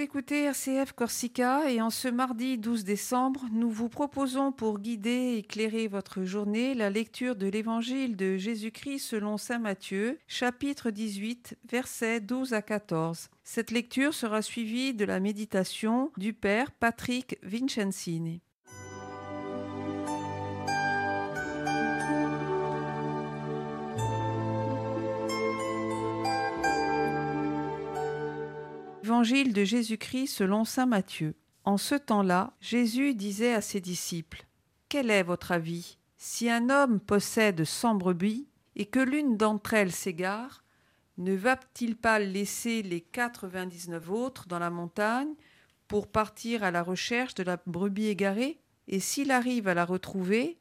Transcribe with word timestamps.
Écoutez 0.00 0.44
RCF 0.44 0.92
Corsica 0.92 1.70
et 1.70 1.82
en 1.82 1.90
ce 1.90 2.08
mardi 2.08 2.56
12 2.56 2.84
décembre, 2.84 3.44
nous 3.52 3.68
vous 3.68 3.90
proposons 3.90 4.50
pour 4.50 4.78
guider 4.78 5.10
et 5.10 5.38
éclairer 5.38 5.88
votre 5.88 6.24
journée 6.24 6.72
la 6.72 6.88
lecture 6.88 7.36
de 7.36 7.46
l'évangile 7.46 8.16
de 8.16 8.38
Jésus-Christ 8.38 9.00
selon 9.00 9.36
Saint 9.36 9.58
Matthieu, 9.58 10.18
chapitre 10.26 10.90
18, 10.90 11.58
versets 11.70 12.20
12 12.20 12.54
à 12.54 12.62
14. 12.62 13.28
Cette 13.44 13.70
lecture 13.70 14.14
sera 14.14 14.40
suivie 14.40 14.94
de 14.94 15.04
la 15.04 15.20
méditation 15.20 16.12
du 16.16 16.32
Père 16.32 16.72
Patrick 16.72 17.36
Vincenzini. 17.42 18.40
Évangile 29.10 29.52
de 29.52 29.64
Jésus-Christ 29.64 30.28
selon 30.28 30.64
Saint 30.64 30.86
Matthieu. 30.86 31.34
En 31.64 31.78
ce 31.78 31.96
temps-là, 31.96 32.52
Jésus 32.60 33.16
disait 33.16 33.54
à 33.54 33.60
ses 33.60 33.80
disciples 33.80 34.46
Quel 34.88 35.10
est 35.10 35.24
votre 35.24 35.50
avis? 35.50 35.98
Si 36.16 36.48
un 36.48 36.70
homme 36.70 37.00
possède 37.00 37.64
cent 37.64 37.96
brebis 37.96 38.46
et 38.76 38.86
que 38.86 39.00
l'une 39.00 39.36
d'entre 39.36 39.74
elles 39.74 39.90
s'égare, 39.90 40.62
ne 41.18 41.34
va-t-il 41.34 41.96
pas 41.96 42.20
laisser 42.20 42.82
les 42.82 43.00
quatre-vingt-dix-neuf 43.00 44.08
autres 44.10 44.46
dans 44.46 44.60
la 44.60 44.70
montagne 44.70 45.34
pour 45.88 46.06
partir 46.06 46.62
à 46.62 46.70
la 46.70 46.84
recherche 46.84 47.34
de 47.34 47.42
la 47.42 47.58
brebis 47.66 48.06
égarée? 48.06 48.60
Et 48.86 49.00
s'il 49.00 49.32
arrive 49.32 49.66
à 49.66 49.74
la 49.74 49.86
retrouver, 49.86 50.56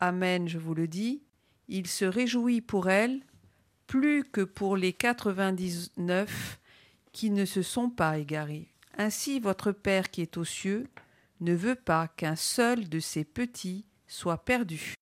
Amen, 0.00 0.48
je 0.48 0.58
vous 0.58 0.74
le 0.74 0.88
dis, 0.88 1.22
il 1.68 1.86
se 1.86 2.04
réjouit 2.04 2.62
pour 2.62 2.90
elle 2.90 3.20
plus 3.86 4.24
que 4.24 4.40
pour 4.40 4.76
les 4.76 4.92
quatre-vingt-dix-neuf 4.92 6.58
qui 7.16 7.30
ne 7.30 7.46
se 7.46 7.62
sont 7.62 7.88
pas 7.88 8.18
égarés. 8.18 8.68
Ainsi 8.98 9.40
votre 9.40 9.72
Père 9.72 10.10
qui 10.10 10.20
est 10.20 10.36
aux 10.36 10.44
cieux 10.44 10.86
ne 11.40 11.54
veut 11.54 11.74
pas 11.74 12.08
qu'un 12.08 12.36
seul 12.36 12.90
de 12.90 13.00
ses 13.00 13.24
petits 13.24 13.86
soit 14.06 14.44
perdu. 14.44 14.92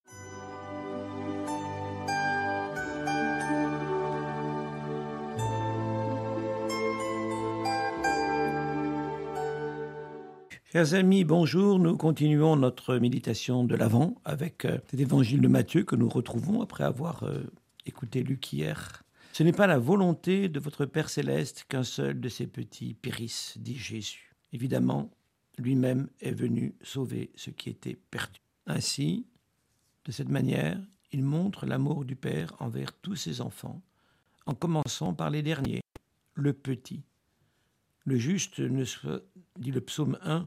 Chers 10.72 10.94
amis, 10.94 11.24
bonjour. 11.24 11.80
Nous 11.80 11.96
continuons 11.96 12.54
notre 12.54 12.96
méditation 12.98 13.64
de 13.64 13.74
l'Avent 13.74 14.14
avec 14.24 14.64
euh, 14.66 14.78
cet 14.88 15.00
évangile 15.00 15.40
de 15.40 15.48
Matthieu 15.48 15.82
que 15.82 15.96
nous 15.96 16.08
retrouvons 16.08 16.62
après 16.62 16.84
avoir 16.84 17.24
euh, 17.24 17.42
écouté 17.86 18.22
Luc 18.22 18.52
hier 18.52 19.03
ce 19.34 19.42
n'est 19.42 19.50
pas 19.50 19.66
la 19.66 19.80
volonté 19.80 20.48
de 20.48 20.60
votre 20.60 20.86
Père 20.86 21.10
céleste 21.10 21.64
qu'un 21.68 21.82
seul 21.82 22.20
de 22.20 22.28
ses 22.28 22.46
petits 22.46 22.94
périsse, 22.94 23.54
dit 23.58 23.76
Jésus. 23.76 24.32
Évidemment, 24.52 25.10
lui-même 25.58 26.08
est 26.20 26.30
venu 26.30 26.76
sauver 26.82 27.32
ce 27.34 27.50
qui 27.50 27.68
était 27.68 27.98
perdu. 28.12 28.38
Ainsi, 28.66 29.26
de 30.04 30.12
cette 30.12 30.28
manière, 30.28 30.80
il 31.10 31.24
montre 31.24 31.66
l'amour 31.66 32.04
du 32.04 32.14
Père 32.14 32.54
envers 32.60 32.92
tous 32.92 33.16
ses 33.16 33.40
enfants, 33.40 33.82
en 34.46 34.54
commençant 34.54 35.14
par 35.14 35.30
les 35.30 35.42
derniers, 35.42 35.80
le 36.34 36.52
petit. 36.52 37.02
Le 38.04 38.14
juste, 38.14 38.60
ne 38.60 38.84
soit, 38.84 39.24
dit 39.58 39.72
le 39.72 39.80
psaume 39.80 40.16
1, 40.22 40.46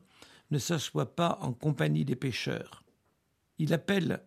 ne 0.50 0.60
s'assoit 0.60 1.14
pas 1.14 1.40
en 1.42 1.52
compagnie 1.52 2.06
des 2.06 2.16
pécheurs. 2.16 2.86
Il 3.58 3.74
appelle 3.74 4.24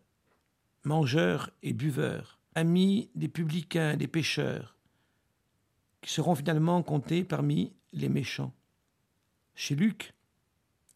mangeurs 0.84 1.48
et 1.62 1.72
buveurs 1.72 2.39
amis 2.54 3.10
des 3.14 3.28
publicains, 3.28 3.96
des 3.96 4.08
pécheurs, 4.08 4.76
qui 6.00 6.12
seront 6.12 6.34
finalement 6.34 6.82
comptés 6.82 7.24
parmi 7.24 7.72
les 7.92 8.08
méchants. 8.08 8.54
Chez 9.54 9.74
Luc, 9.74 10.14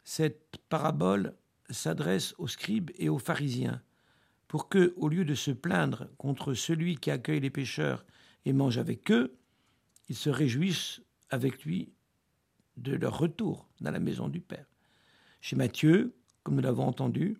cette 0.04 0.58
parabole 0.68 1.34
s'adresse 1.70 2.34
aux 2.38 2.48
scribes 2.48 2.90
et 2.96 3.08
aux 3.08 3.18
pharisiens, 3.18 3.82
pour 4.48 4.68
que, 4.68 4.94
au 4.96 5.08
lieu 5.08 5.24
de 5.24 5.34
se 5.34 5.50
plaindre 5.50 6.08
contre 6.16 6.54
celui 6.54 6.96
qui 6.96 7.10
accueille 7.10 7.40
les 7.40 7.50
pécheurs 7.50 8.04
et 8.44 8.52
mange 8.52 8.78
avec 8.78 9.10
eux, 9.10 9.36
ils 10.08 10.16
se 10.16 10.30
réjouissent 10.30 11.00
avec 11.30 11.64
lui 11.64 11.92
de 12.76 12.94
leur 12.94 13.18
retour 13.18 13.68
dans 13.80 13.90
la 13.90 14.00
maison 14.00 14.28
du 14.28 14.40
Père. 14.40 14.66
Chez 15.40 15.56
Matthieu, 15.56 16.14
comme 16.42 16.56
nous 16.56 16.62
l'avons 16.62 16.86
entendu, 16.86 17.38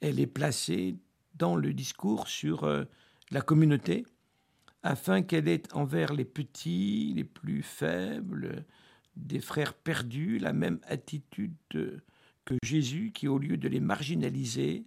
elle 0.00 0.20
est 0.20 0.26
placée 0.26 0.96
dans 1.34 1.56
le 1.56 1.72
discours 1.72 2.28
sur 2.28 2.64
euh, 2.64 2.84
la 3.34 3.40
communauté, 3.40 4.06
afin 4.84 5.22
qu'elle 5.22 5.48
ait 5.48 5.64
envers 5.72 6.12
les 6.12 6.24
petits, 6.24 7.12
les 7.16 7.24
plus 7.24 7.64
faibles, 7.64 8.64
des 9.16 9.40
frères 9.40 9.74
perdus, 9.74 10.38
la 10.38 10.52
même 10.52 10.78
attitude 10.84 11.56
que 11.68 12.56
Jésus, 12.62 13.10
qui 13.12 13.26
au 13.26 13.38
lieu 13.38 13.56
de 13.56 13.66
les 13.66 13.80
marginaliser, 13.80 14.86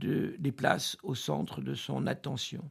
les 0.00 0.52
place 0.52 0.96
au 1.04 1.14
centre 1.14 1.60
de 1.60 1.74
son 1.74 2.08
attention. 2.08 2.68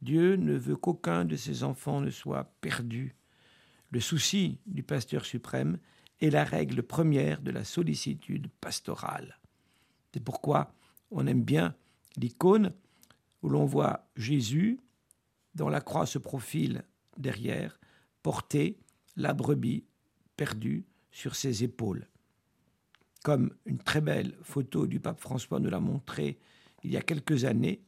Dieu 0.00 0.36
ne 0.36 0.56
veut 0.56 0.76
qu'aucun 0.76 1.26
de 1.26 1.36
ses 1.36 1.62
enfants 1.62 2.00
ne 2.00 2.08
soit 2.08 2.50
perdu. 2.62 3.16
Le 3.90 4.00
souci 4.00 4.58
du 4.64 4.82
pasteur 4.82 5.26
suprême 5.26 5.78
est 6.22 6.30
la 6.30 6.44
règle 6.44 6.82
première 6.82 7.42
de 7.42 7.50
la 7.50 7.64
sollicitude 7.64 8.48
pastorale. 8.62 9.38
C'est 10.14 10.24
pourquoi 10.24 10.72
on 11.10 11.26
aime 11.26 11.42
bien 11.42 11.74
l'icône 12.16 12.72
où 13.42 13.48
l'on 13.48 13.64
voit 13.64 14.08
Jésus, 14.16 14.80
dont 15.54 15.68
la 15.68 15.80
croix 15.80 16.06
se 16.06 16.18
profile 16.18 16.84
derrière, 17.16 17.78
porter 18.22 18.78
la 19.16 19.34
brebis 19.34 19.84
perdue 20.36 20.84
sur 21.10 21.34
ses 21.34 21.64
épaules. 21.64 22.06
Comme 23.22 23.52
une 23.66 23.78
très 23.78 24.00
belle 24.00 24.34
photo 24.42 24.86
du 24.86 25.00
pape 25.00 25.20
François 25.20 25.60
nous 25.60 25.70
l'a 25.70 25.80
montré 25.80 26.38
il 26.82 26.90
y 26.90 26.96
a 26.96 27.02
quelques 27.02 27.44
années 27.44 27.82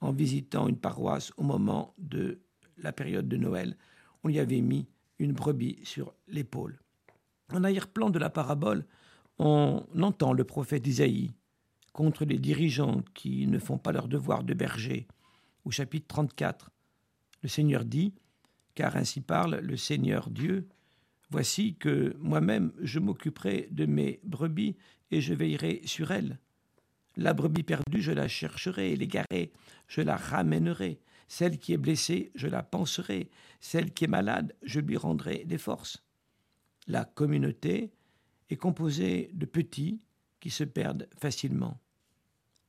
en 0.00 0.12
visitant 0.12 0.68
une 0.68 0.78
paroisse 0.78 1.32
au 1.36 1.42
moment 1.42 1.94
de 1.98 2.40
la 2.78 2.92
période 2.92 3.28
de 3.28 3.36
Noël. 3.36 3.76
On 4.22 4.28
y 4.28 4.38
avait 4.38 4.60
mis 4.60 4.86
une 5.18 5.32
brebis 5.32 5.78
sur 5.82 6.14
l'épaule. 6.28 6.78
En 7.52 7.64
arrière-plan 7.64 8.10
de 8.10 8.18
la 8.18 8.30
parabole, 8.30 8.84
on 9.38 9.84
entend 10.00 10.32
le 10.32 10.44
prophète 10.44 10.86
Isaïe 10.86 11.32
contre 11.96 12.26
les 12.26 12.38
dirigeants 12.38 13.02
qui 13.14 13.46
ne 13.46 13.58
font 13.58 13.78
pas 13.78 13.90
leur 13.90 14.06
devoir 14.06 14.44
de 14.44 14.52
berger. 14.52 15.08
Au 15.64 15.70
chapitre 15.70 16.06
34, 16.08 16.70
le 17.42 17.48
Seigneur 17.48 17.86
dit, 17.86 18.12
car 18.74 18.96
ainsi 18.96 19.22
parle 19.22 19.60
le 19.60 19.78
Seigneur 19.78 20.28
Dieu, 20.28 20.68
Voici 21.30 21.74
que 21.74 22.14
moi-même 22.20 22.72
je 22.80 23.00
m'occuperai 23.00 23.68
de 23.72 23.84
mes 23.86 24.20
brebis 24.22 24.76
et 25.10 25.20
je 25.20 25.34
veillerai 25.34 25.80
sur 25.84 26.12
elles. 26.12 26.38
La 27.16 27.34
brebis 27.34 27.64
perdue, 27.64 28.00
je 28.00 28.12
la 28.12 28.28
chercherai, 28.28 28.94
l'égarée, 28.94 29.52
je 29.88 30.02
la 30.02 30.16
ramènerai. 30.16 31.00
Celle 31.26 31.58
qui 31.58 31.72
est 31.72 31.78
blessée, 31.78 32.30
je 32.36 32.46
la 32.46 32.62
penserai. 32.62 33.30
Celle 33.58 33.92
qui 33.92 34.04
est 34.04 34.08
malade, 34.08 34.54
je 34.62 34.78
lui 34.78 34.96
rendrai 34.96 35.44
des 35.46 35.58
forces. 35.58 36.04
La 36.86 37.04
communauté 37.04 37.92
est 38.50 38.56
composée 38.56 39.30
de 39.32 39.46
petits 39.46 40.00
qui 40.38 40.50
se 40.50 40.62
perdent 40.62 41.08
facilement 41.18 41.80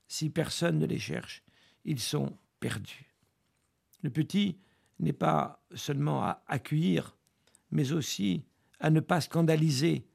si 0.08 0.30
personne 0.30 0.80
ne 0.80 0.86
les 0.86 1.00
cherche. 1.00 1.44
Ils 1.86 2.00
sont 2.00 2.38
perdus. 2.60 3.14
Le 4.02 4.10
petit 4.10 4.58
n'est 5.00 5.14
pas 5.14 5.64
seulement 5.74 6.24
à 6.24 6.44
accueillir, 6.48 7.18
mais 7.72 7.92
aussi 7.92 8.44
à 8.80 8.90
ne 8.90 9.00
pas 9.00 9.22
scandaliser 9.22 10.08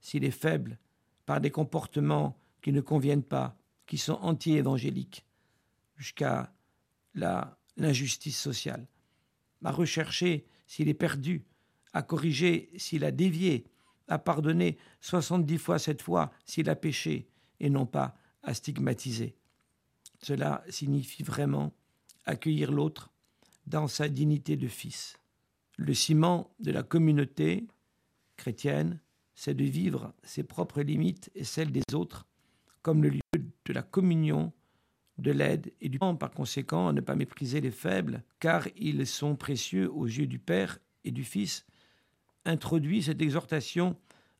s'il 0.00 0.24
est 0.24 0.30
faible 0.30 0.78
par 1.26 1.40
des 1.40 1.50
comportements 1.50 2.36
qui 2.62 2.72
ne 2.72 2.80
conviennent 2.80 3.22
pas, 3.22 3.56
qui 3.86 3.98
sont 3.98 4.18
anti-évangéliques, 4.20 5.26
jusqu'à 5.96 6.52
l'injustice 7.76 8.38
sociale, 8.38 8.86
à 9.64 9.72
rechercher 9.72 10.46
s'il 10.66 10.88
est 10.88 10.94
perdu, 10.94 11.44
à 11.92 12.02
corriger 12.02 12.70
s'il 12.76 13.04
a 13.04 13.10
dévié, 13.10 13.66
à 14.08 14.18
pardonner 14.18 14.78
soixante-dix 15.00 15.58
fois 15.58 15.78
cette 15.78 16.02
fois 16.02 16.32
s'il 16.44 16.68
a 16.68 16.76
péché, 16.76 17.28
et 17.58 17.70
non 17.70 17.86
pas 17.86 18.16
à 18.42 18.54
stigmatiser. 18.54 19.36
Cela 20.22 20.64
signifie 20.68 21.22
vraiment 21.22 21.72
accueillir 22.24 22.72
l'autre 22.72 23.10
dans 23.66 23.88
sa 23.88 24.08
dignité 24.08 24.56
de 24.56 24.68
fils. 24.68 25.18
Le 25.76 25.94
ciment 25.94 26.50
de 26.60 26.72
la 26.72 26.82
communauté 26.82 27.66
chrétienne, 28.36 29.00
c'est 29.34 29.54
de 29.54 29.64
vivre 29.64 30.12
ses 30.22 30.42
propres 30.42 30.82
limites 30.82 31.30
et 31.34 31.44
celles 31.44 31.72
des 31.72 31.94
autres 31.94 32.26
comme 32.82 33.02
le 33.02 33.10
lieu 33.10 33.20
de 33.34 33.72
la 33.72 33.82
communion, 33.82 34.52
de 35.18 35.30
l'aide 35.30 35.72
et 35.80 35.88
du 35.88 35.98
temps. 35.98 36.16
Par 36.16 36.30
conséquent, 36.30 36.88
à 36.88 36.92
ne 36.92 37.00
pas 37.00 37.14
mépriser 37.14 37.60
les 37.60 37.70
faibles, 37.70 38.22
car 38.38 38.66
ils 38.76 39.06
sont 39.06 39.36
précieux 39.36 39.90
aux 39.92 40.06
yeux 40.06 40.26
du 40.26 40.38
Père 40.38 40.78
et 41.04 41.10
du 41.10 41.24
Fils, 41.24 41.66
introduit 42.44 43.02
cette 43.02 43.20
exhortation 43.20 43.96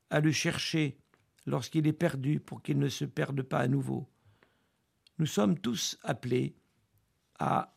à 0.09 0.19
le 0.19 0.31
chercher 0.31 0.97
lorsqu'il 1.45 1.87
est 1.87 1.93
perdu 1.93 2.39
pour 2.39 2.61
qu'il 2.61 2.79
ne 2.79 2.89
se 2.89 3.05
perde 3.05 3.41
pas 3.41 3.59
à 3.59 3.67
nouveau. 3.67 4.07
Nous 5.19 5.25
sommes 5.25 5.59
tous 5.59 5.97
appelés 6.03 6.55
à 7.39 7.75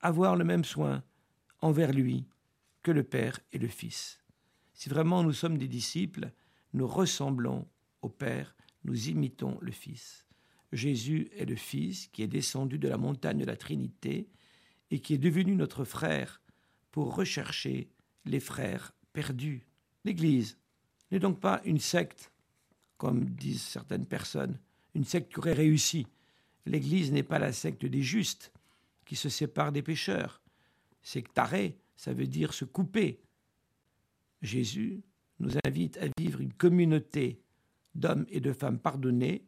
avoir 0.00 0.36
le 0.36 0.44
même 0.44 0.64
soin 0.64 1.02
envers 1.60 1.92
lui 1.92 2.26
que 2.82 2.90
le 2.90 3.02
Père 3.02 3.40
et 3.52 3.58
le 3.58 3.68
Fils. 3.68 4.22
Si 4.72 4.88
vraiment 4.88 5.22
nous 5.22 5.32
sommes 5.32 5.58
des 5.58 5.68
disciples, 5.68 6.30
nous 6.72 6.86
ressemblons 6.86 7.66
au 8.02 8.08
Père, 8.08 8.54
nous 8.84 9.08
imitons 9.08 9.58
le 9.60 9.72
Fils. 9.72 10.26
Jésus 10.72 11.30
est 11.36 11.46
le 11.46 11.56
Fils 11.56 12.08
qui 12.08 12.22
est 12.22 12.28
descendu 12.28 12.78
de 12.78 12.88
la 12.88 12.98
montagne 12.98 13.38
de 13.38 13.44
la 13.44 13.56
Trinité 13.56 14.28
et 14.90 15.00
qui 15.00 15.14
est 15.14 15.18
devenu 15.18 15.56
notre 15.56 15.84
frère 15.84 16.40
pour 16.90 17.14
rechercher 17.14 17.90
les 18.24 18.40
frères 18.40 18.92
perdus. 19.12 19.66
L'Église 20.04 20.58
n'est 21.10 21.18
donc 21.18 21.40
pas 21.40 21.60
une 21.64 21.80
secte, 21.80 22.32
comme 22.98 23.24
disent 23.30 23.62
certaines 23.62 24.06
personnes, 24.06 24.58
une 24.94 25.04
secte 25.04 25.32
qui 25.32 25.38
aurait 25.38 25.54
réussi. 25.54 26.06
L'Église 26.66 27.12
n'est 27.12 27.22
pas 27.22 27.38
la 27.38 27.52
secte 27.52 27.86
des 27.86 28.02
justes 28.02 28.52
qui 29.06 29.16
se 29.16 29.28
séparent 29.28 29.72
des 29.72 29.82
pécheurs. 29.82 30.42
Sectaré, 31.00 31.78
ça 31.96 32.12
veut 32.12 32.26
dire 32.26 32.52
se 32.52 32.64
couper. 32.64 33.22
Jésus 34.42 35.02
nous 35.38 35.52
invite 35.64 35.96
à 35.98 36.06
vivre 36.18 36.40
une 36.40 36.52
communauté 36.52 37.40
d'hommes 37.94 38.26
et 38.28 38.40
de 38.40 38.52
femmes 38.52 38.78
pardonnés, 38.78 39.46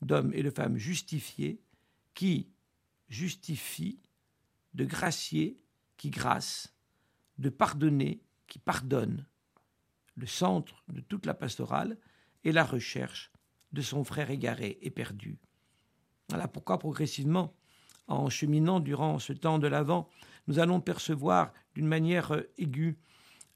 d'hommes 0.00 0.32
et 0.32 0.42
de 0.42 0.50
femmes 0.50 0.78
justifiés, 0.78 1.60
qui 2.14 2.48
justifient, 3.08 4.00
de 4.74 4.84
gracier, 4.84 5.58
qui 5.96 6.10
grâce, 6.10 6.74
de 7.38 7.48
pardonner, 7.48 8.22
qui 8.46 8.58
pardonne. 8.58 9.26
Le 10.16 10.26
centre 10.26 10.84
de 10.88 11.00
toute 11.00 11.26
la 11.26 11.34
pastorale 11.34 11.98
est 12.44 12.52
la 12.52 12.64
recherche 12.64 13.32
de 13.72 13.82
son 13.82 14.04
frère 14.04 14.30
égaré 14.30 14.78
et 14.82 14.90
perdu. 14.90 15.38
Voilà 16.28 16.48
pourquoi 16.48 16.78
progressivement, 16.78 17.54
en 18.06 18.28
cheminant 18.28 18.80
durant 18.80 19.18
ce 19.18 19.32
temps 19.32 19.58
de 19.58 19.66
l'Avent, 19.66 20.08
nous 20.46 20.58
allons 20.58 20.80
percevoir 20.80 21.52
d'une 21.74 21.86
manière 21.86 22.32
aiguë 22.58 22.96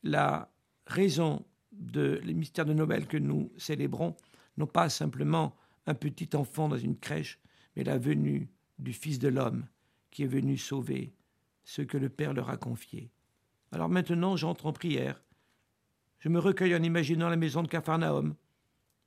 la 0.02 0.50
raison 0.86 1.44
de 1.72 2.20
les 2.24 2.34
mystères 2.34 2.64
de 2.64 2.72
Noël 2.72 3.06
que 3.06 3.16
nous 3.16 3.52
célébrons, 3.56 4.16
non 4.56 4.66
pas 4.66 4.88
simplement 4.88 5.54
un 5.86 5.94
petit 5.94 6.34
enfant 6.34 6.68
dans 6.68 6.78
une 6.78 6.98
crèche, 6.98 7.38
mais 7.76 7.84
la 7.84 7.98
venue 7.98 8.48
du 8.78 8.92
Fils 8.92 9.18
de 9.18 9.28
l'homme 9.28 9.66
qui 10.10 10.24
est 10.24 10.26
venu 10.26 10.56
sauver 10.56 11.14
ce 11.64 11.82
que 11.82 11.98
le 11.98 12.08
Père 12.08 12.32
leur 12.32 12.50
a 12.50 12.56
confié. 12.56 13.10
Alors 13.72 13.88
maintenant, 13.88 14.36
j'entre 14.36 14.66
en 14.66 14.72
prière. 14.72 15.22
Je 16.18 16.28
me 16.28 16.38
recueille 16.38 16.74
en 16.74 16.82
imaginant 16.82 17.28
la 17.28 17.36
maison 17.36 17.62
de 17.62 17.68
Capharnaüm, 17.68 18.34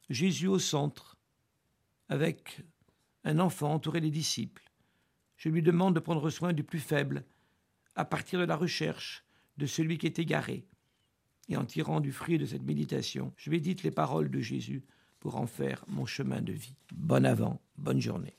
Jésus 0.10 0.48
au 0.48 0.60
centre, 0.60 1.18
avec 2.10 2.62
un 3.24 3.40
enfant 3.40 3.74
entouré 3.74 4.02
des 4.02 4.12
disciples. 4.12 4.70
Je 5.38 5.50
lui 5.50 5.62
demande 5.62 5.96
de 5.96 6.00
prendre 6.00 6.30
soin 6.30 6.54
du 6.54 6.64
plus 6.64 6.80
faible, 6.80 7.24
à 7.96 8.06
partir 8.06 8.40
de 8.40 8.46
la 8.46 8.56
recherche 8.56 9.24
de 9.58 9.66
celui 9.66 9.98
qui 9.98 10.06
est 10.06 10.20
égaré. 10.20 10.66
Et 11.50 11.58
en 11.58 11.66
tirant 11.66 12.00
du 12.00 12.12
fruit 12.12 12.38
de 12.38 12.46
cette 12.46 12.64
méditation, 12.64 13.34
je 13.38 13.50
médite 13.50 13.84
les 13.84 13.92
paroles 13.92 14.32
de 14.32 14.40
Jésus 14.40 14.84
pour 15.20 15.36
en 15.36 15.48
faire 15.48 15.84
mon 15.88 16.06
chemin 16.06 16.42
de 16.42 16.54
vie. 16.54 16.76
Bon 16.94 17.26
avant, 17.26 17.62
bonne 17.78 18.02
journée. 18.02 18.36